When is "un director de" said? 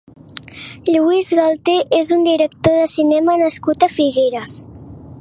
2.17-2.91